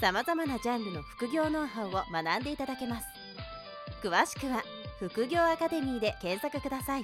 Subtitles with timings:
[0.00, 3.06] さまざまなジャンルの副業ノウハウを学んでいただけます。
[4.00, 4.62] 詳しくは
[5.00, 7.02] 副業アカデミーで検索ください。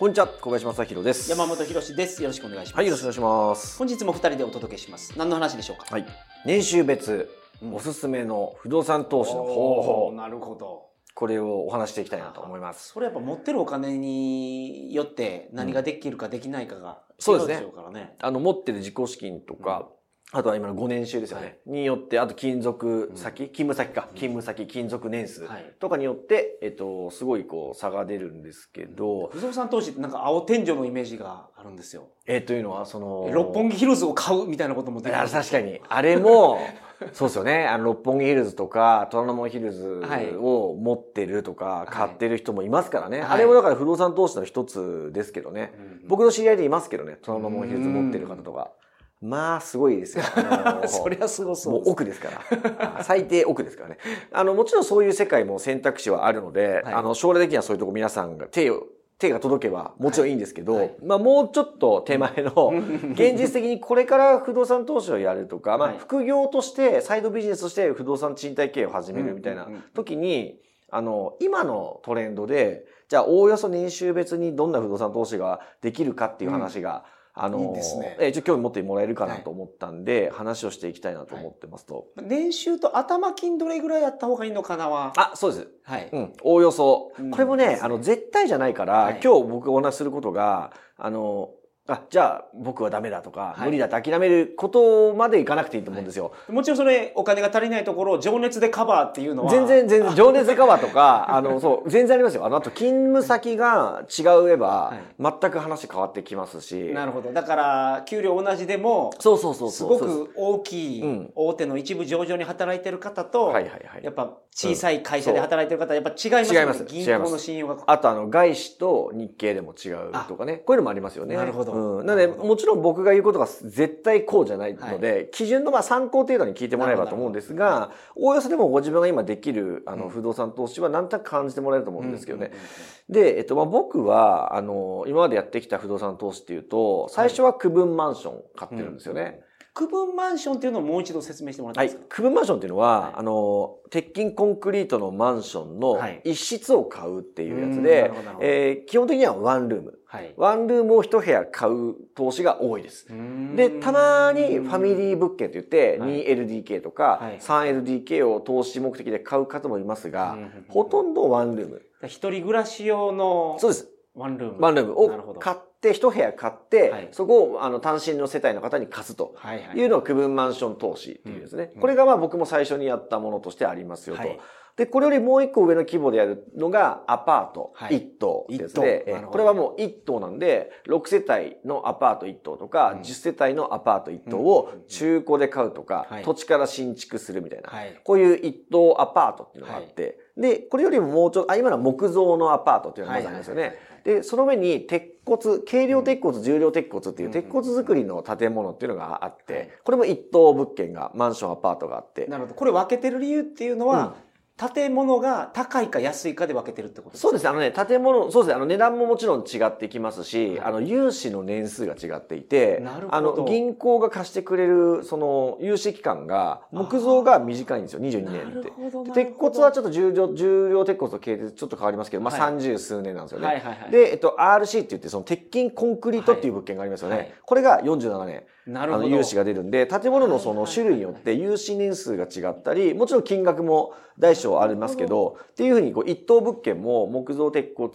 [0.00, 1.30] こんにちは小林正弘です。
[1.30, 2.20] 山本博です。
[2.20, 2.76] よろしくお願いします。
[2.76, 3.78] はいよろしくお願いします。
[3.78, 5.16] 本日も二人でお届けします。
[5.16, 5.86] 何の話でしょうか？
[5.88, 6.06] はい。
[6.44, 7.30] 年収別
[7.72, 10.12] おすすめの不動産投資の方法。
[10.16, 10.86] なるほど。
[11.14, 12.88] これをお話していきたいなと思います。
[12.88, 17.54] それやっぱ持ってるお金によって何ができるかできないかがそうですね。
[17.54, 18.16] 違うでしょうからね。
[18.20, 19.88] あの持ってる自己資金とか、
[20.36, 21.58] あとは今の5年収ですよね。
[21.64, 35.80] によって、あと勤続先、勤務先か、勤務先、勤続年数はいとかによって、えっと、すごいこう差が出るんですけど、不動産投資なんか青天井のイメージがあるんですよえというのは、その、六本木ヒルズを買うみたいなこともできる確かに。
[35.88, 36.58] あれも、
[37.12, 37.66] そうですよね。
[37.66, 40.02] あの、六本木ヒルズとか、虎ノ門ヒルズ
[40.40, 43.20] を持ってるとか、い買ってる人もいますからね。
[43.20, 45.72] はいあれもだから不動産投資の一つですけどね。
[45.78, 47.18] うん僕の知り合いでいますけどね。
[47.22, 48.72] 虎ノ門ヒルズ持ってる方とか。
[49.20, 50.24] まあ、すごいですよ。
[50.36, 52.98] あの そりゃすごそうもう奥ですから。
[52.98, 53.98] あ最低奥ですからね。
[54.32, 58.84] あの、もちろんそういう世界も選択肢はあるので、はいあの、将来的にはそういうとこ皆さんが手を、
[59.16, 62.72] 手が届けばもちろんいいんですけど、はいはいまあもうちょっと手前の、
[63.14, 77.04] 現実的にこれから不動産投資をやるとか、まあはい副業として、サイドビジネスとして不動産賃貸経営を始めるみたいな時に、あの、今のトレンドで、じゃあおおよそ年収別にどんな不動産投資ができるかっていう話が、
[77.36, 77.68] あの、いい
[77.98, 78.16] ね。
[78.20, 82.06] えーちょっと興味持ってもらえるかなと思ったんで、話をしていきたいなと思ってますと。
[82.22, 85.12] 年収と頭金どれぐらいやった方がいいのかなは。
[85.16, 85.68] あ、そうです。
[85.82, 86.08] はい。
[86.12, 87.12] うん、おおよそ。
[87.18, 87.30] うん。
[87.32, 89.20] これもね、ねあの、絶対じゃないから、はい。
[89.22, 91.50] 今日僕がお話しすることが、あの、
[91.86, 93.66] あ、じゃあ僕はダメだとか、はい。
[93.66, 96.32] 無理だって諦めることまでいかなくていいと思うんですよ。
[96.48, 99.50] もちろんそれお金が足りないところを情熱でカバーっていうのは。
[99.50, 102.46] 全然、全然、情熱カバーとか、 あの、そう、全然ありますよ。
[102.46, 104.22] あの、あと、勤務先が違
[104.52, 106.74] えば、全く話変わってきますし。
[106.94, 107.32] なるほど。
[107.32, 109.84] だから給料同じでもそうそうそうす。
[109.84, 111.32] ごく大きいうん。
[111.34, 114.04] 大手の一部上場に働いてる方と、はいはいはい。
[114.04, 116.60] やっぱ小さい会社で働いてる方はやっぱ違いますよね。
[116.60, 116.84] 違います。
[116.84, 117.76] 銀行の信用が。
[117.86, 120.62] あと、あの、外資と日系でも違うとかね。
[120.64, 121.36] こういうのもありますよね。
[121.36, 122.06] なるほどうん。
[122.06, 132.46] なので、もちろん僕が言うことが絶対こうじゃないので、基準のまあ参考程度に聞いてもらえればと思うんですが、おおよそでもご自分が今できる、あの、うん不動産投資は何となく感じてもらえると思うんですけどね。
[132.46, 132.64] うんうんうん
[133.08, 139.40] で、えっと、まあ、僕は、あの、今までやってきた不動産投資っていうと、最初は区分マンション買ってるんですよね。
[139.74, 142.06] 区分マンションっていうのをもう一度説明してもらってはいいいですか、。
[142.08, 143.12] 区分マンションっていうのは、はい。
[143.16, 146.20] あの、鉄筋コンクリートのマンションのはい。
[146.24, 148.46] 一室を買うっていうやつでるほどなるほ、ど。
[148.46, 149.98] えー基本的にはワンルーム。
[150.06, 150.32] はい。
[150.36, 153.08] ワンルームを一部屋買う投資が多いです。
[153.56, 156.24] で、たまにファミリー物件と言って、はい。
[156.24, 157.38] 2LDK とかはい。
[157.40, 161.82] 3LDK を投資目的で買う方もいますがほとんどワンルーム。
[162.04, 163.88] 一人暮らし用のそうです。
[164.14, 164.60] ワンルーム。
[164.60, 165.38] ワンルームなるほど。
[165.40, 171.72] を買って、一部屋買って、はいそこをあの単身の世帯の方に貸すとはいうのを区分マンション投資っていうですね。
[171.74, 174.22] うんこれがまあ僕も最初にやったものとしてありますよと。
[174.22, 174.40] はい
[174.76, 177.96] で、これよりもう一個上の規模でやるのがアパートはい。
[177.98, 179.04] 一棟ですね。
[179.06, 179.32] えなるほど。
[179.32, 183.00] これはもう一棟なんで、6世帯のアパート一棟とか、うん。
[183.00, 184.46] 10世帯のアパート一棟うん。
[184.46, 186.24] を中古で買うとか、はい。
[186.24, 187.70] 土地から新築するみたいな。
[187.70, 188.00] はい。
[188.02, 193.74] こういう一棟アパートっていうのがあって、で、これよりももうちょっと、あ、今のは木造のアパートっていうのがまずありますよね。
[194.02, 199.68] で、その上に鉄骨、軽量鉄骨、重量鉄骨っていう鉄骨造りの建物っていうのがあって、はい。
[199.84, 202.54] これも一棟物件が、マンションアパートがあって、なるほど。
[202.54, 204.16] これ分けてる理由っていうのは、
[204.56, 207.22] 建物が高いか安いかで分けてるってことですか？
[207.22, 207.48] そうですね。
[207.50, 208.54] あのね、建物、そうですね。
[208.54, 218.00] あの値段ももちろん違ってきますし、はいあの、融資の年数が違っていてなるほどあの、銀行が貸してくれる、その、融資期間が、木造が短いんですよ。
[218.00, 218.70] 22年って。
[218.92, 223.46] ほど鉄骨はちょっと重量、重量鉄骨と系列ちょっと変わりますけど、まあ、はい30数年なんですよね。
[223.46, 227.16] はいはいはいで、えっと、RC って言って、その鉄筋コンクリートっていう物件がありますよね。
[227.16, 228.44] はいこれが47年。
[228.66, 237.92] なるほどあの融資が出るんで、建物のそのはいはいはい種類によって融資年数が違ったり、もちろん金額も大小ありますけど、っていうふうにこう一棟物件も木造鉄骨、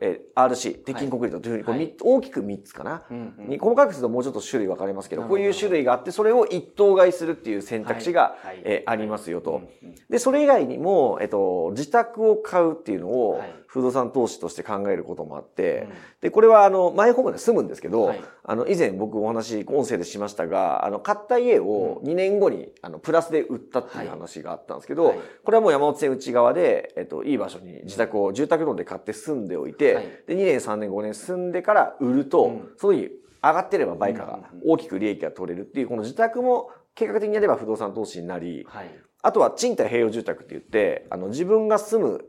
[0.00, 1.86] え RC、鉄筋コンクリートというふうにこうはい。
[1.86, 3.04] み大きく3つかな？
[3.10, 3.48] うんうん。
[3.48, 8.56] に細かくするともうちょっと種類分かりますけど、こういう種類があって、それを一棟買いするっていう選択肢が、はい。
[8.56, 8.62] はい。
[8.64, 9.62] えーありますよと。
[10.10, 15.92] で、それ以外にも、えっと、自宅を買うっていうのをはい不動産投資として考えることもあって、うん。
[16.20, 18.20] で、これはあの、マイホームで住むんですけど、はい。
[18.44, 25.18] あの、以前僕お話、音声でしましたが、あの、買った家を2年後に、あの、プラスで売ったっていう話があったんですけど、はい。
[25.42, 30.04] これはもう山手線内側で、えっと、いい場所に自宅を住宅ローンで買って住んでおいて、はい。
[30.26, 32.72] で、2年、3年、5年住んでから売ると、うん。
[32.76, 33.10] その時
[33.42, 38.90] 上がってれば売価が大きく利益が取れるっていう、この自宅も計画的にやれば不動産投資になり、はい。
[39.22, 42.24] あとは賃貸併用住宅って言って、あの、自分が住む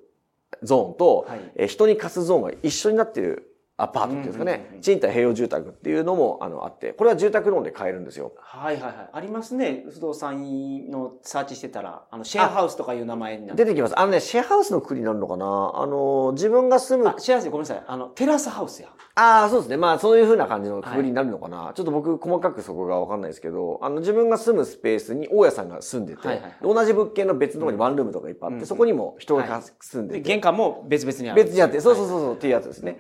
[0.62, 1.28] ゾーンと、
[1.68, 8.34] 人に貸すゾーンが一緒になってるアパートっていうんですかね賃貸併用住宅っていうのも、あの、あって、これは住宅ローンで買えるんですよ。
[8.38, 9.10] はいはいはい。
[9.12, 9.84] ありますね。
[9.92, 13.56] 不動産のサーチしてたら、あの、シェアハウスとかいう名前にな。
[13.56, 14.00] 出てきます。
[14.00, 17.84] あのね、シェアハウスの国になるのかなあの、自分が住むあ、シェアハウスごめんなさい。
[17.88, 18.90] あの、テラスハウスや。
[19.16, 19.78] ああ、そうですね。
[19.78, 31.44] まあ、そういう風な感じのくくりになるのかな、ちょっと僕、細かくそこがわかんないですけど、あの、自分が住むスペースに大家さんが住んでて、はいはいはい同じ物件の別のところにワンルームとかいっぱいあって、うんそこにも人が住んでて、玄関も別々にある。
[31.44, 32.08] 別にあって、そうそうう。
[32.10, 33.00] そうそうっていうやつですね。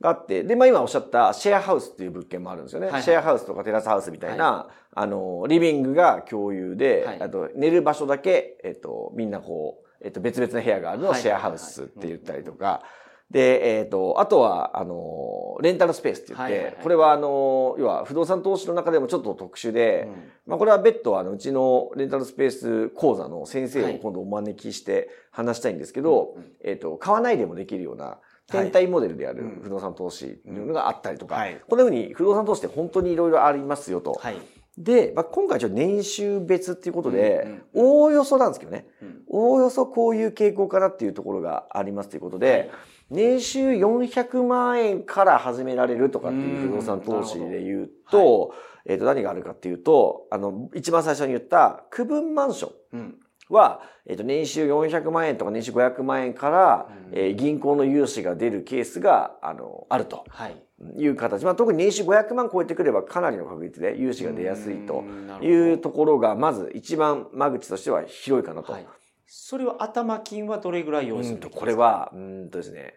[0.00, 2.86] があって、で、まあ今おっしゃったシェアハウスっていう物件もあるんですよね。
[2.86, 3.02] はいはい。
[3.02, 7.22] シェアハウスとかテラスハウスみたいな、あの、リビングが共有で、はい。
[7.22, 11.20] あと寝る場所だけ、えっと、みんなこう、えっと、別々の部屋があるのをはい。
[11.20, 12.82] シェアハウスって言ったりとか、
[13.30, 16.76] で、えっ、と、あとは、あの、レンタルスペースって言って、はいはいはい。
[16.82, 20.32] これはあの、要は不動産投資の中でもちょっと特殊で、うん。
[20.46, 23.98] まあこれは別途あの、うちのレンタルスペース講座の先生をはい。
[24.00, 26.52] 今度お招きして話したいんですけど、うんうん。
[26.62, 31.60] えっ、と、買わないでもできるような、天体モデルである不動産投資っていうのがあったりとか、はい。
[31.68, 34.18] こんな風に不動産投資って本当にいろいろありますよと。
[34.20, 34.36] はい。
[34.76, 39.22] で、まあ、今回ちょっと年収別っていうことで、おおよそなんですけどね、うん。
[39.28, 42.70] おおよそこういう傾向かなっていうところがありますということで、はい。
[43.10, 48.54] 年収400万円から始められるとかっていう不動産投資で言うと、
[48.86, 52.72] えっ、と、何があるかっていうと、あの、一番最初に言った区分マンション。
[52.92, 53.18] うん。
[53.50, 60.62] は、えっ、と、年収400万円とか年収500万円から、うんえー銀行の融資が出るケースが、あの、あるとはい。
[60.96, 61.44] いう形。
[61.44, 65.02] まあ、特に年収500万超えてくればかなりの確率で融資が出やすいと
[65.42, 68.72] いうところが、まず一番間口としては広いかなと。
[68.72, 68.86] はい。
[69.26, 72.94] それは頭金はどれぐらい用意するべきですかこれ、は、うんとですね、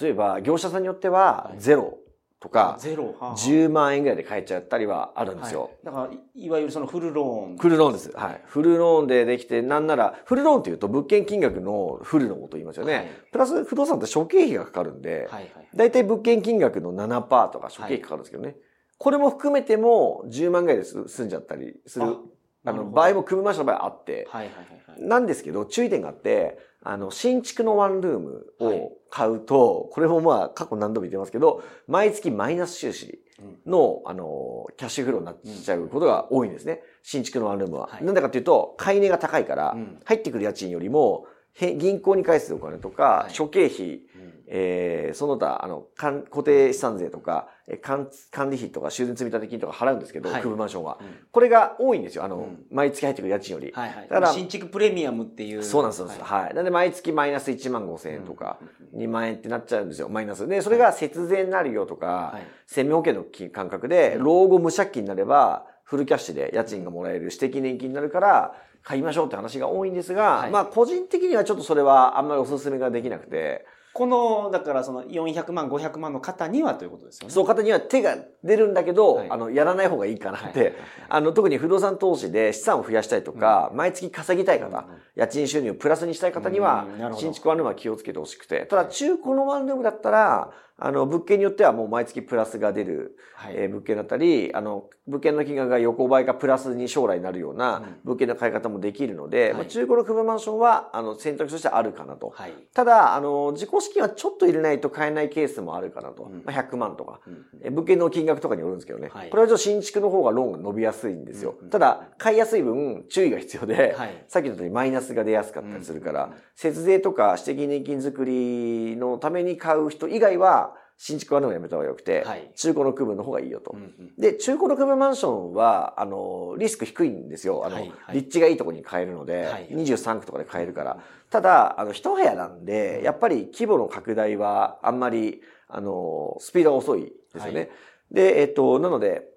[0.00, 1.98] 例えば業者さんによってははいゼロ
[2.40, 5.62] とか、ゼロ、はあはあ10万円ぐらいで買えちゃったりはあるんですよ。
[5.62, 7.56] はいだから、いいわゆるそのフルローン。
[7.58, 8.12] フルローンです。
[8.14, 8.42] はい。
[8.46, 12.94] フルローンでできて、なんなら、フルローンっていうと物件金額のフルのこと言いますよね。
[12.94, 15.68] はいプラス不動産って諸経費がかかるんで、はいはい。
[15.74, 18.56] 大体物件金額の7%とか諸経費かかるんですけどね。
[18.98, 22.16] これも含めても10万ぐらいで済んじゃったりする、
[22.64, 25.02] あの、場合も組みました場合あって、はいはいはいはい。
[25.02, 28.78] なんですけど、注意点があって、あの、新築のワンルームはい。
[28.80, 33.20] を買うと、これもまあ過去何度も言ってますけど、毎月マイナス収支
[33.66, 36.82] の、あの、キャッシュフローになっちゃうことが多いんですね。
[37.02, 37.88] 新築のワンルームは。
[37.90, 38.04] はい。
[38.04, 40.00] なんでかっていうと、買い値が高いから、うん。
[40.04, 43.34] 入ってくる家賃よりも、へ銀行に返すお金とか、はい。
[43.34, 44.00] 諸経費、うん。
[44.48, 50.98] えーその他、あの、固定資産税とか、えー管管理費とか修繕積立金とか払うんですけど、はい区分マンションは。
[51.00, 52.24] うんこれが多いんですよ。
[52.24, 53.72] あの、うん毎月入ってくる家賃より。
[53.72, 54.08] はいはい。
[54.08, 55.62] だから新築プレミアムっていう。
[55.62, 56.08] そうなんですよ。
[56.08, 56.42] はい。
[56.44, 60.48] はいなんで毎月マイナス1万5千円とか、うん2万円ってなっちゃうんですよ、マイナス。
[60.48, 73.66] で、それが節税になるよとか、はい生命保険の金感覚で、老後無借金になれば、フルキャッシュで家賃がもらえる私的年金になるから、買いましょうって話が多いんですが、はいまあ個人的にはちょっとそれはあんまりお勧めができなくて、
[73.98, 77.34] この、だからその400万、500万の方にはということですよね。
[77.34, 79.28] そう方には手が出るんだけど、はい。
[79.28, 80.76] あの、やらない方がいいかなって、
[81.08, 84.82] あの、特に不動産投資で資産を増やしたいとか、毎月稼ぎたい方、うんうん。
[85.16, 102.32] 家賃収入をプラスにしたい方にはうん新築ワンルームは気をつけてほしくて、ただ中古のワンルームだったら、あの、物件によってはもう毎月プラスが出る、はいえー物件だったり、あの、物件の金額が横ばいかプラスに将来なるようなうん物件の買い方もできるので、はいまあ、中古の区分マンションは、あの、選択肢としてあるかなと。
[102.34, 102.52] はい。
[102.72, 106.24] ただ、あの、自己資金はちょっと入れないと買えないケースもあるかなと。
[106.24, 107.20] うんまあ、100万とか。
[107.64, 109.08] う物件の金額とかによるんですけどね。
[109.12, 111.56] はいこれはちょっと新築の方がローンが伸びやすいんですよ。
[111.60, 120.67] うんただ、買いやすい分、注意が必要で、はいさっきのようにマイナスが出やすかったりするから、うん節税とか私的年金作りのために買う人以外は、
[120.98, 123.70] 新築はでもやめた方がよくて、はい中古の区分の方がいいよと。
[123.74, 127.64] うんうんで、中古の区分マンションは、あの、リスク低いんですよ。
[127.64, 130.98] あの、はいはい立地がいいところに買えるので、はい23区とかで買えるから。
[131.30, 137.60] ただ、あの、一部屋なんで、やっぱり規模の拡大はあんまり、あの、スピードが遅いですよね。
[137.60, 137.70] はい
[138.10, 139.28] で、えっと、なので、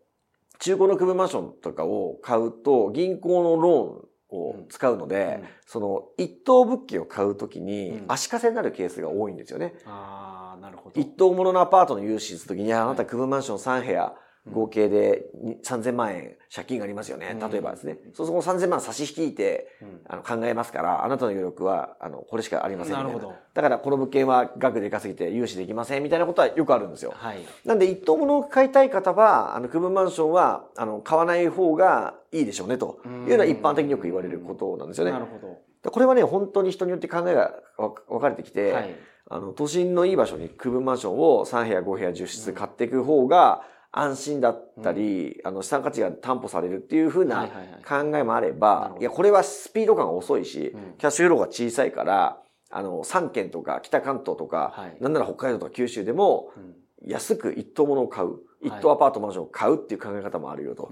[0.60, 9.74] 中古の区分マンションとかを買うと、銀行のローンを使うので、うんその、一棟物件を買うときにうん足かせになるケースが多いんですよね。
[9.86, 9.98] ああ、な
[10.32, 10.41] るほど。
[10.96, 14.14] 一棟もののアパートの融資するときに、あなた区分マンション3部屋
[14.50, 15.26] 合計で
[15.64, 17.38] 3000万円借金がありますよね。
[17.52, 17.98] 例えばですね。
[18.14, 19.68] そうそこ3000万差し引いて、
[20.08, 23.36] あの考えますから、あなたの余力は、あの、これしかありませんなるほど。
[23.54, 27.14] だからこの物件は額でかすぎて融資できませんみたいなことはよくあるんですよ。
[27.16, 27.46] はい。
[27.66, 35.12] なんで一棟物を買いたい方は、あの、区分マンションは、あの、買わない方がいいでしょうねというのは一般的によく言われることなんですよね。
[35.12, 35.62] なるほど。
[35.90, 38.96] これはね、本当に人によって考えが分かれてきて、はい、
[39.32, 47.50] あの、都心のいい場所に区分マンションを3部屋、5部屋、10室買っていく方が、安心だったり、うん、あの、資産価値が担保されるっていうふうな
[47.88, 56.52] 考えもあれば、いや、これはスピード感が遅いし、キャッシュフローが小さいから、あの、3県とか北関東とか、はい、なんなら北海道とか九州でも、
[57.06, 58.40] 安く一棟物を買う。
[58.62, 60.92] 一棟アパートマンションを買うっていう考え方もあるよと。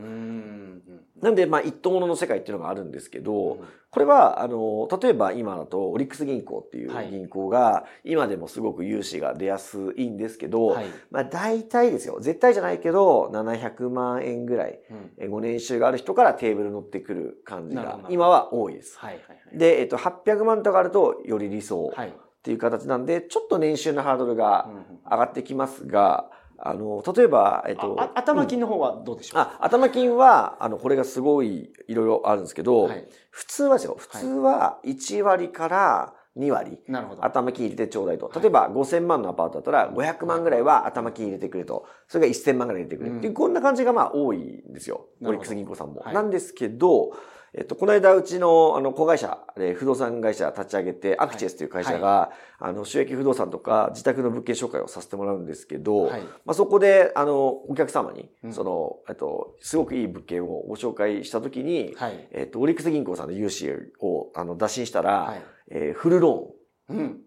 [1.21, 3.59] なんで、まあ、一棟物の世界っていうのがあるんですけど、
[3.91, 14.79] これは、あの、例えば今だと、オリックス銀行っていう銀行が、今でもすごく融資が出やすいんですけど、はい、まあ、大体ですよ、絶対じゃないけど、700万円ぐらい、
[15.19, 18.97] うん、ご年収がある人からテーブル乗ってくる感じが、今は多いです。
[18.97, 21.91] はいはいはい、で、えっと、800万とかあると、より理想。
[22.39, 24.69] っていう形なんで、ちょっと年収のハードルが
[25.03, 26.29] 上がってきますが、
[26.61, 27.97] あの、例えば、えっと。
[28.15, 37.25] 頭金の方はどうでしょう、うん、あ、頭金は、あの、これがすごいいろいろあるんですけど、はい、普通はですよ、普通は1割から2割、なるほど。
[37.25, 38.31] 頭金入れてちょうだいと。
[38.39, 41.85] 例えば5000万のアパートだったら500万ぐらいは頭金入れてくれと。
[42.07, 45.07] それが1000万ぐらい入れてくれっていう、こんな感じがまあ多いんですよ。
[45.23, 46.03] オリックス銀行さんも。
[46.13, 47.11] なんですけど、
[47.53, 65.41] えっと、この間、うちの、あの、子会社で不動産会社立ち上げて、アクチェスという会社が、はい、あの、収益不動産とか、自宅の物件紹介をさせてもらうんですけど、はい、まあ、そこで、あの、お客様に、うん、その、えっと、すごくいい物件をご紹介したときに、はい、えっと、オリックス銀行さんの融資を、あの、打診したら、はい、
[65.71, 67.21] えー、フルローン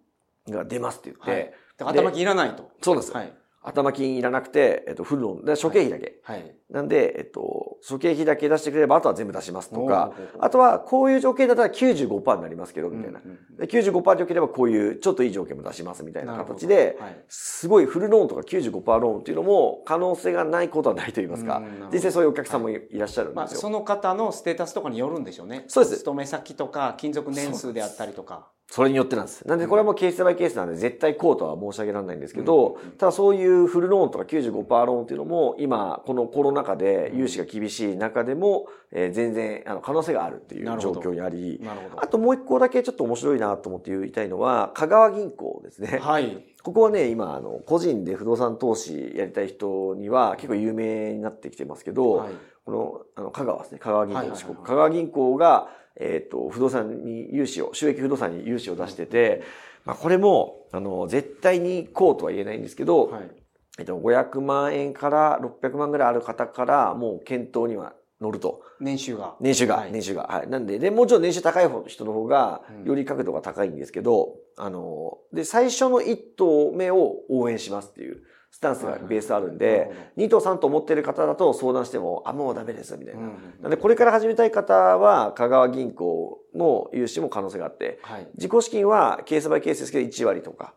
[0.48, 2.70] が出ますって言って、頭金いらないと。
[2.80, 3.18] そうなんですよ。
[3.18, 3.32] はい
[3.64, 5.44] 頭金いらなくて、えっと、フルローン。
[5.44, 6.18] で、諸経費だけ。
[6.24, 6.54] はい。
[6.70, 13.20] なんで、えっと、諸経費だけ出してくれれば、あとは全部出しますとか、あとは、こういう条件だったら95%になりますけど、みたいな。
[13.58, 16.96] で95%でよければ、こういう、ちょっといい条件も出します、みたいな形で、
[17.28, 21.60] すごいフルローンとか95%ローンっていうのも、可能性がないことはないと言いますか、
[21.92, 23.34] 実際そういうお客さんもいらっしゃるんですよ。
[23.34, 25.64] まあ、その方のステータスとかによるんでしょうね。
[25.66, 25.98] そうです。
[25.98, 28.48] 勤め先とか、勤続年数であったりとか。
[28.72, 29.46] それによってなんです。
[29.46, 41.60] なんでこれはもうケースバイケースなんで絶対こうとは申し上げられないんですけど、ただそういうフルローンとか95%ローンっていうのも今このコロナ禍で融資が厳しい中でも、えー、全然あの可能性があるっていう状況にあり、
[41.98, 45.98] あともう一個だけちょっと面白いなと思って言いたいのは香川銀行ですね。
[46.00, 46.42] はい。
[46.62, 52.32] ここはね、今、あの、個人で不動産投資やりたい人には結構有名になってきてますけど、はい、
[52.64, 59.42] この、あの、香川ですね、香川銀行、香川銀行が、えっ、ー、と、不動産に融資を、収益不動産に融資を出してて、
[59.84, 63.30] まあ、これも、あの、絶対にこうとは言えないんですけど、はい、
[63.78, 68.62] えっと、500万円から600万ぐらいある方から、もう検討には乗ると。
[68.80, 69.37] 年収が。
[69.40, 70.22] 年収が、はい、年収が。
[70.25, 70.49] はい。
[70.49, 78.22] なんで、で、もちろん年収高い人の方が、より角度が高いんですけど、うん、あの、で、最初の一投目を応援しますっていう。
[78.52, 83.23] スタンスがベースあるんで、2と3と思ってる方だと相談しても、あ、もうダメですみたいな。
[83.62, 87.99] なんで、これから始めたい方は、香川銀行の融資も可能性があって、
[88.35, 90.75] 自己資金はケースバイケースですけど1割とか、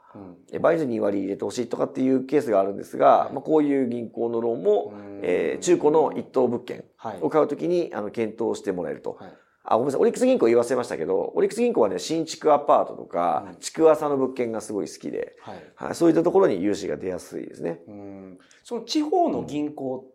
[0.62, 6.86] 場合に2割入れてほしいとかっていうケースがあるんですが、まあ、こういう銀行のローンも、えー、中古の一等物件
[7.22, 9.20] を買うときに、あの、検討してもらえると。
[9.67, 10.01] あ、ごめんなさい。
[10.01, 17.81] オリックス銀行言わせましたけど、オリックス銀行はね、新築アパートとか、築浅の物件がすごい好きで、はい、はい、そういったところに融資が出やすいですね。
[17.88, 18.38] うん。
[18.63, 20.14] その地方の銀行って、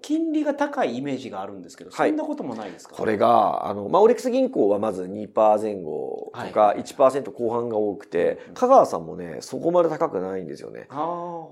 [0.00, 10.88] 金利が高いイメージがあるんですけど、そんなこともないですか、これが、あの、まあ、オリックス銀行はまず2%前後とか1%後半が多くて、香川さんもね、そこまで高くないんですよね。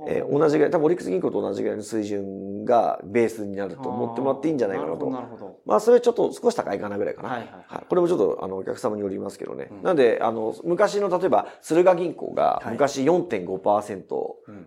[0.08, 5.10] えー、同じぐらい、多分オリックス銀行と同じぐらいの水準がベースになると思ってもらっていいんじゃないかなと。
[5.10, 5.60] なるほど。
[5.66, 7.28] まあ、それちょっと少し高いかなぐらいかな。
[7.28, 9.68] はいはい、はい、これもちょっと、あの、お客様によりますけどね。
[9.70, 14.04] うん、なんで、あの、昔の、例えば、駿河銀行が昔4.5%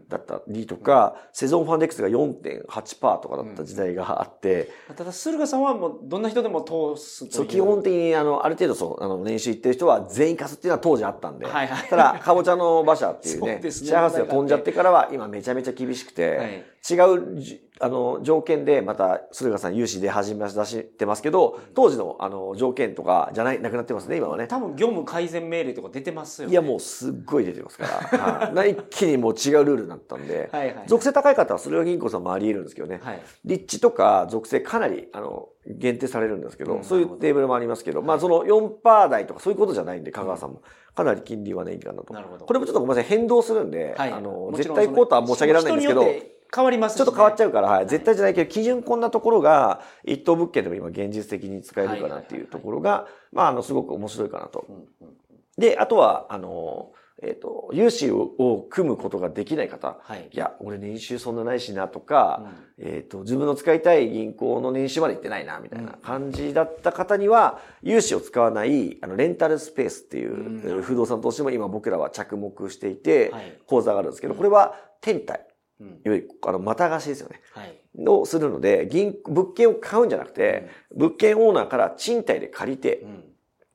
[0.09, 17.41] だったりとか、セゾンファンデックスが4.8%とかだった時代があって、ただ、駿河さんはもう、どんな人でも通すそう、基本的に、あの、ある程度、そう、あの、年収いってる人は全員貸すっていうのは当時あったんで、はいはい、ただ、かぼちゃの馬車っていう ね、シェアハウスが飛んじゃってからは、今めちゃめちゃ厳しくて、はい違う、
[17.79, 24.47] あの、条件でまた、駿河さん融資で始め出してますけど、当時の、あの、条件とかじゃない、なくなってますね、今はね。
[24.47, 26.51] 多分業務改善命令とか出てますよね。
[26.51, 28.51] いや、もうすっごい出てますから。
[28.53, 32.99] はい、一気にもう違うルールになったんで、はいはい、属性高い方は駿河銀行さんもあり得るんですけどね。
[33.01, 40.61] はい、立地とか属性かなり、あの、限定されるんですけど、うん、そういうテーブルもありますけど、まあその4%台とかそういうことじゃないんで、香川さんも。
[40.95, 42.13] かなり金利はね、いいかなと。
[42.13, 42.45] なるほど。
[42.45, 46.05] これもちょっとごめんなさい、変動するんで、はい、あの、絶対こうとは申し上げられないんですけど、
[46.53, 47.49] 変わりますし、ちょっと変わっちゃう。
[47.49, 54.65] うから、はい、絶対じゃないけど、基準こんなところが、一等物件でも今現実的に使えるかなっていうところが、まあ、あの、すごく面白いかなと。
[54.69, 54.79] うんう
[55.09, 55.13] ん
[55.57, 59.97] で、あとは、あの、えっ、と、融資をを組むことができない方。
[60.01, 60.29] はい。
[60.31, 62.43] いや、俺年収そんなないしなとか、
[62.79, 75.52] えっ、と、自分の使いたい銀行の年収まで行ってないな、みたいな感じだった方には、融資を使わない、あの、レンタルスペースっていう、不動産投資も今僕らは着目していて、はい講座があるんですけど、これは、天体。
[75.79, 77.41] うんいわゆる、あの、また貸しですよね。
[77.51, 77.79] はい。
[78.07, 83.23] をするので、銀、物件を買うんじゃなくて、物件オーナーから賃貸で借りてう、ん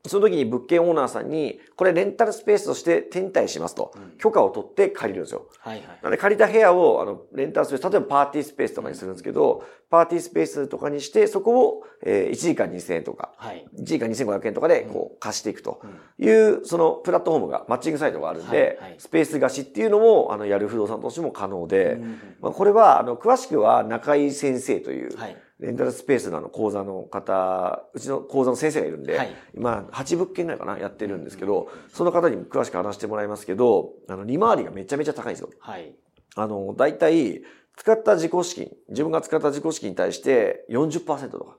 [0.07, 5.49] その時に物件オーナーさんに、これレンタルスペースとして天体しますとうん、許可を取って借りるんですよ。
[5.61, 5.87] はいはい。
[5.87, 13.67] なので借りた部屋を、あの、レンタルスペース、例えばパーティースペースとかにするんですけど、パーティースペースとかにして、そこを、えー1時間2000円とか、はい。
[13.76, 25.37] 1時間2500円とかで、こう、貸していくとうんいう、そのプラットフォームが、マッチングサイトがあるんで、スペース貸しっていうのも、あの、やる不動産投資も可能で、うんまあ、これは、あの、詳しくは中井先生という、はい。
[25.61, 35.50] レンタルスペースのあの講座の方、うちの講座の先生がいるんで、はい今、8物件ぐらいかな、やってるんですけど、その方にも詳しく話してもらいますけど、あの、利回りがめちゃめちゃ高いんですよ。
[35.59, 35.95] はい。
[36.37, 37.43] ああの、大体、
[37.77, 41.57] 使った自己資金、自分が使った自己資金に対して40%とか、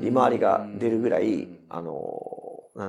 [0.00, 1.94] 利回りが出るぐらい、あの、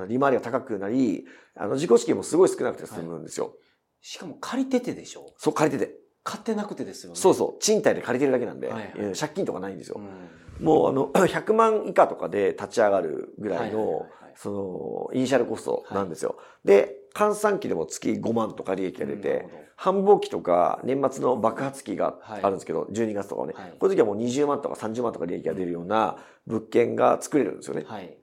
[0.08, 3.54] 利回りが高くなり、あの、自己資金もすごい少なくて済むんですよ。
[4.00, 5.32] しかも借りててでしょ？
[5.38, 5.94] そう、借りてて。
[6.26, 7.16] 買ってなくてですよね。
[7.16, 10.00] そうそう、賃貸で借りてるだけなんで、はいはいえー借金とかないんですよ。
[10.00, 10.66] うん。
[10.66, 16.36] もうあの、 100万以下とかで立ち上がるぐらいはいはいはいのはい、その、イニシャルコストなんですよ。
[16.64, 27.84] で、換算期でも月5万とか利益が出て繁忙期とか年末の爆発期がはいあるんですけど、12月とかはねはい、この時はもう20万とか30万とか利益が出るような物件が作れるんですよね。
[27.86, 28.18] はい。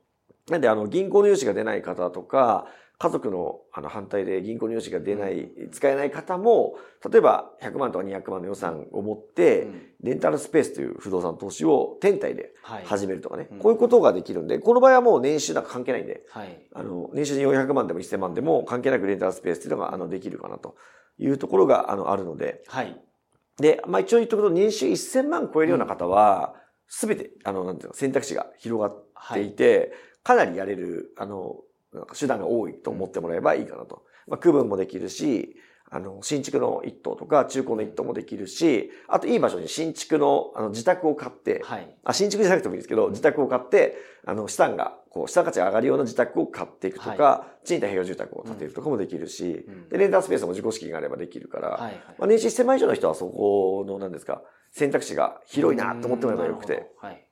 [0.49, 2.67] なんで、あの、銀行の融資が出ない方とか、
[3.03, 6.75] 家族のあの反対で銀行の融資が出ない、使えない方も、
[7.11, 12.83] 例えば100万とか200万の予算を持って、うんレンタルスペースという不動産投資を天体ではい。
[12.85, 16.65] 始めるとかね、うんこういうことができるんで、この場合はもう年収なんか関係ないんで、はい。
[16.73, 20.75] あの、年収400万でも1000万でも関係なくレンタルスペースっていうのが、あの、できるかなと
[21.17, 23.01] いうところが、あの、あるので、はい。
[23.57, 26.55] で、まあ一応言っとくと、年収1000万超えるような方は、
[26.87, 29.91] すべて、あの、なんていうの、選択肢が広がっていて、
[30.23, 31.57] かなりやれる、あの、
[32.17, 34.03] 手段が多いと思ってもらえばいいかなと。
[34.27, 35.55] まあ、区分もできるし、
[35.89, 41.95] あの、新築の一棟とか中古の一棟もできるし、あといい場所に新築のあの自宅を買って、はい。
[42.03, 51.81] あ、新築じゃなくてもいいですけど、自宅を買って、あの、資産が、こう、資産価値が上がるような自宅を買っていくとか、は賃貸併用住宅を建てるとかもできるし、うんで、レンタルスペースも自己資金があればできるから、はい。
[51.81, 52.03] はい。
[52.17, 57.27] まあ、年収1000万以上の人はそこの、何ですか、選択肢が広いなと思ってもらえばよくてはい。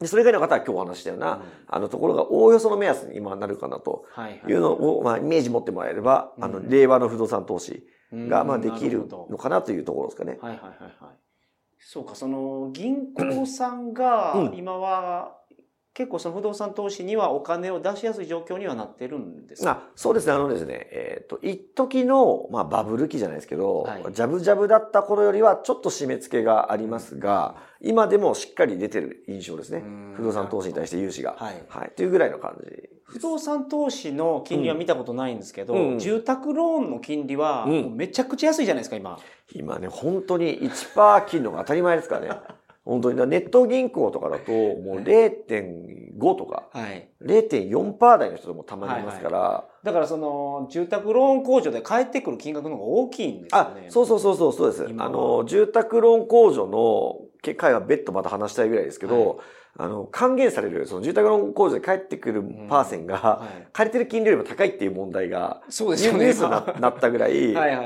[0.00, 4.40] で、それ以外の方は今日お話したような、うんあのところがおおよその目安に今なるかなとはい。
[4.46, 10.38] うのを、まあ、イメージ持ってもらえれば、あの、うん令和の不動産投資が、うんまあ、できるのかなというところですかね。
[10.40, 10.90] はいはいはいはい。
[11.78, 15.36] そうか、その銀行さんがうん今は
[15.94, 19.70] 結構その不動産投資にはお金を出しやすい状況にはなってるんですか？
[19.70, 30.14] あそうですね、あのですね、えっ、と、一時の、まあ、バブル期じゃないですけど、はいジャブジャブだった頃よりはちょっと締め付けがありますが、今でもしっかり出てる印象ですねうん。
[30.16, 31.36] 不動産投資に対して融資が。
[31.38, 31.92] はいはい。
[31.96, 32.88] というぐらいの感じ。
[33.04, 39.20] 不動産投資の金利は見たことないんですけど、うん住宅ローンの金利はめちゃくちゃ安いじゃないですか、今。
[39.54, 42.40] 今ね、本当に1%切るのが当たり前ですからね。
[42.84, 43.16] 本当に。
[43.30, 47.08] ネット銀行とかだと、もう0.5とか、はい。
[47.22, 54.86] 0.4%台の人もたまにいますから、だからその住宅ローン控除で返ってくる金額の方が大きいんですよあね。、そうそうそうそう、そうです。
[54.98, 59.38] あの、住宅ローン控除の結果は別途また話したいぐらいですけど、はい
[59.76, 63.66] あの、還元される、その住宅ローン控除で返ってくるパーセンが、はい。
[63.72, 67.32] 借りてる金利よりも高いっていう問題が、そうでニュースにななったぐらい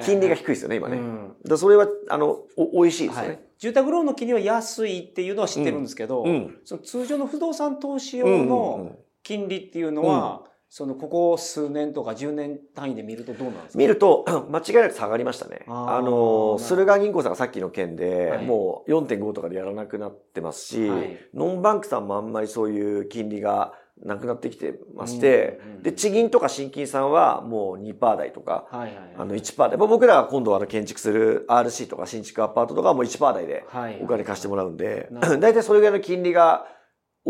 [0.02, 0.98] 金利が低いですよね、今ね。
[0.98, 1.36] うん。
[1.46, 3.28] だそれは、あの、お、美味しいですよね。
[3.28, 6.24] はい、住宅ローンの金利は安いっていうのは知ってるんですけど、
[6.64, 13.78] その通常の不動産投資用のん金利っていうのは、そのここ数年とか10年単位で見るとどうなんですか？
[13.78, 15.64] 見ると、間違いなく下がりましたね。
[15.66, 18.44] あの、駿河銀行さんがさっきの件で、はい。
[18.44, 21.18] もう4.5とかでやらなくなってますし、はい。
[21.34, 23.72] ノンバンクさんもあんまりそういう金利が
[24.04, 33.98] なくなってきてまして、うんうんうんで、地銀とか新金さんはもう2%台とか、はいはいあの1%で、まあ僕らが今度あの建築する RC とか新築アパートとかはもう1%台ではい。
[34.02, 35.40] お金貸してもらうんで、なるほど。
[35.40, 36.66] 大体それぐらいの金利が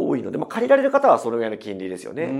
[0.07, 2.25] 多いので、まあ借りられる方はそれぐらいの金利ですよね。
[2.25, 2.31] うん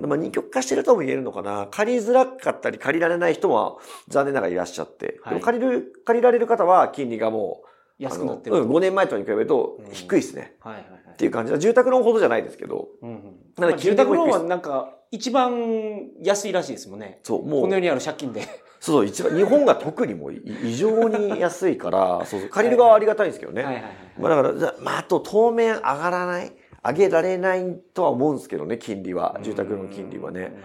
[0.00, 1.68] うんまあ、二極化してるとも言えるのかな。
[1.70, 5.20] 借りづらかったり借りられない人も残念ながらいらっしゃって。
[5.22, 10.56] はいでも借りる、借りられる方は金利がもう、安くなってるうん、5年前とに比べるとうん低いですね。
[10.60, 11.58] はいはいはいっていう感じだ。
[11.58, 12.88] 住宅ローンほどじゃないですけど。
[13.02, 13.16] うんうん
[13.58, 17.20] なんまあで住宅ローンはなんか一番安いらしいですもんね。
[17.24, 18.42] そう、もう、この世にある借金で。
[18.42, 23.62] そうそう、一番、日本が特にもうい異常に安いから、そうそう、借りる側はありがたいんですけどね。
[23.62, 23.92] はいはいはい。
[24.18, 30.56] まあだから、まあ、あと当面上がらない、上げられないとは思うんですけどね、金利は、住宅の金利はね。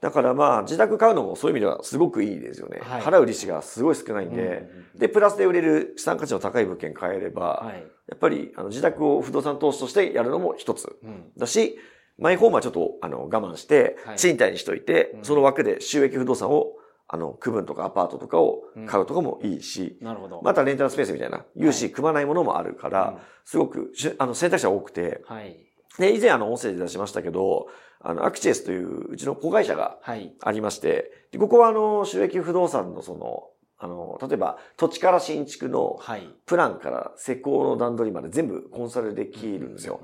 [0.00, 2.80] だからまあ、自宅買うのもそういう意味ではすごくいいですよね。
[2.82, 3.02] はい。
[3.02, 7.84] 払う利子がすごい少ないんで、で、プラスで売れる資産価値の高い物件買えれば、はい。
[8.08, 10.96] やっぱりあの自宅を不動産投資としてやるのも一つ。
[11.02, 11.32] うん。
[11.36, 11.78] だし、
[12.18, 15.24] マイホームはちょっとあの我慢してはい、賃貸にしといて、うん。
[15.24, 16.74] その枠で収益不動産を、
[17.14, 20.40] あの、区分とかアパートとかを買うとかもいいし、なるほど。
[20.42, 25.54] またレンタルスペースみたいな、融資組まないものもあるから、うんすごくしあの選択肢が多くて、はい。
[25.98, 27.68] で、以前あの音声で出しましたけど、
[28.00, 30.34] あの、アクチエスといううちの子会社がはい。
[30.40, 33.42] ありまして、でここはあの、収益不動産のその、
[33.84, 36.26] あの、例えば土地から新築のはい。
[36.46, 40.00] プランから施工の段取りまで全部コンサルできるんですよ。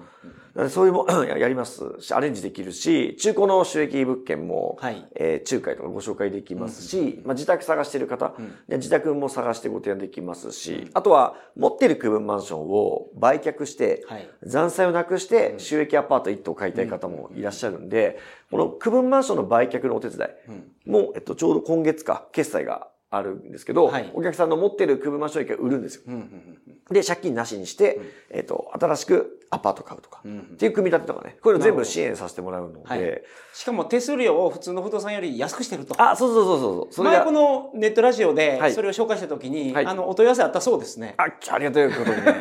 [0.69, 5.07] そういうも ややりますし、アレンジできるし、中古の収益物件も、はい。
[5.15, 14.29] えー仲介とかご紹介できますし、まあ、自宅探してる方、うん自宅も探してご提案できますし、あとは持ってる区分マンションを売却して、はい。
[14.45, 18.19] 残債をなくして収益アパート1棟買いたい方もいらっしゃるんで、
[18.51, 20.55] この区分マンションの売却のお手伝うん。
[20.87, 26.03] いも、えっと、ちょうど今月か、決済があるんですけど、はいお客さんの持ってる区分マンションを一回売るんですよ。
[26.07, 26.15] うん。
[26.15, 26.95] うん。
[26.95, 30.31] で、借金なしにして、えっと、新しくアパート買うとか、うん。
[30.31, 36.01] うんっていう組み立てとかね、こういうの全部支援させてもらうので、はいしかも手数料を普通の不動産より安くしてると。
[36.01, 36.95] あ、そうそうそうそう。
[36.95, 41.15] それが前こ、のネットラジオではいそれを紹介したときに、はいあの、お問い合わせあったそうですね。
[41.17, 42.33] あ、ありがたいことにね、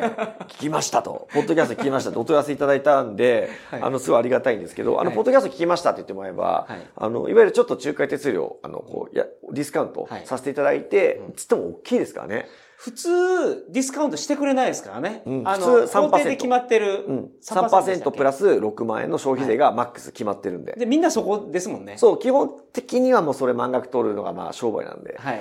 [0.46, 1.28] 聞きましたと。
[1.34, 12.46] ポッドキャスト聞きましたとお問い合わせいただいたんで、はいあの、すごいありがたいんですけど、あの、はいポッドキャスト聞きましたって言ってもらえば、はいあの、いわゆるちょっと仲介手数料、あの、こう、や、ディスカウントはいさせていただいて、うんつっても大きいですからね。
[12.76, 15.22] 普通、ディスカウントしてくれないですからね。
[15.26, 17.30] うんあの、普通3%法定で決まってるうん。
[17.42, 20.72] 3% 3%プラス6万円の消費税がマックス決まってるんで。
[20.78, 21.98] で、みんなそこですもんね。
[21.98, 25.16] そう、基本的にはもうそれ満額取るのがまあ商売なんで。
[25.18, 25.40] はい。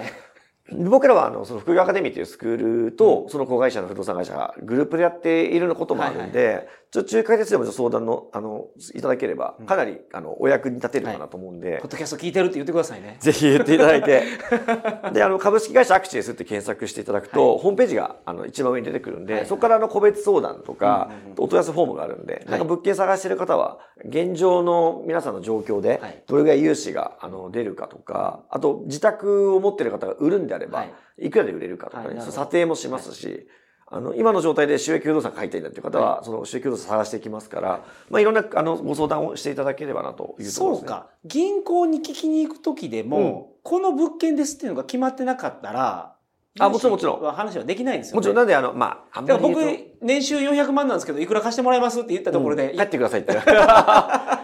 [0.72, 11.78] 僕らはあの、その副業アカデミーというスクールと、その子会社の不動産会社がグループでやっていることもあるんで、ちょっと仲介手数料も相談の、あの、いただければ、かなり、あの、お役に立てるかなと思うんで。
[11.84, 13.18] ポッ、ドキャスト聞いてるって言ってくださいね。
[13.20, 14.24] ぜひ言っていただいて。
[15.14, 19.46] で、あの、株式会社アクチエスって検索していただくと、ホームページが、あの、一番上に出てくるんで、はい。
[19.46, 30.86] そこからあの、個別相談とかお問い合わせフォームがあるんで、なんか物件探してる方は、現状の皆さんの状況ではい、どれぐらい融資が、あの、出るかとか、あと、自宅を持ってる方が売るんであればは
[31.20, 33.48] い、いくらで売れるかとかね、査定もしますし、
[33.92, 40.68] あの、今の状態で収益不動産買いたいんだっていう方は、その収益不動産探していきますから、まあ、いろんな、あの、ご相談をしていただければなというところですね。
[40.78, 41.08] そうか。
[41.26, 46.16] 銀行に聞きに行くときでも、この物件ですっていうのが決まってなかったら、
[46.60, 48.16] あもちろんもちろん話はできないんですよ、ね。
[48.18, 49.62] もちろん、なんで、あの、まあ、あんまり言うと、
[50.02, 53.34] 年収400万なんですけど、いくら貸してもらえますって言ったところで、うん帰ってくださいって。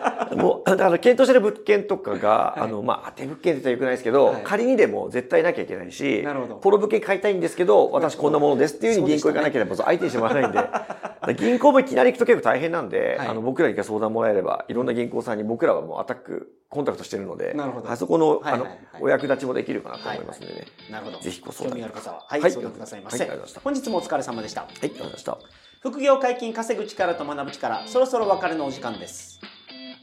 [0.45, 17.55] もう、だから検討してる物件とかが、いあの、まあ、当て物件って言ったらよくないですけど、はい仮にでも絶対なきゃいけないし、この物件買いたいんですけど、私こんなものですっていうふうに銀行行かなければ相手にしてもらえないんで、だから銀行もいきなり行くと結構大変なんで、はいあの、僕らに相談もらえれば、いろんな銀行さんに僕らはもうアタック、コンタクトしてるので、
[17.87, 20.65] あそこの、あのはいはいはい、お役立ちもできるかなと思いますんでね。
[20.91, 21.19] なるほど。
[21.19, 23.17] ぜひご相談興味がある方は、はい、はい相談くださいませ。
[23.17, 24.61] はいありがとうございました本日もお疲れ様でした。
[24.61, 25.37] はい、わかりました。
[25.81, 29.39] 副業解禁稼ぐ力と学ぶ力、そろそろお別れのお時間です。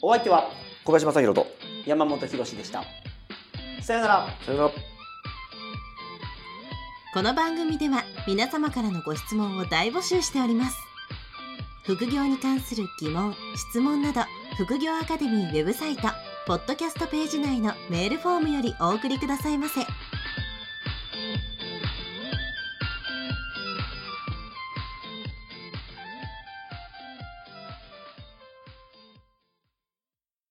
[0.05, 0.51] お相手は
[0.85, 1.47] 小林正宏と、
[1.87, 2.83] 山本博史でした。
[3.81, 4.27] さよなら。
[4.45, 4.71] さよなら。
[7.15, 10.77] この番組では皆様からのご質問を大募集しております
[11.85, 14.23] 副業に関する疑問・質問など
[14.57, 16.03] 副業アカデミーウェブサイト
[16.47, 19.83] ポッドキャストページ内のメールフォームよりお送りくださいませ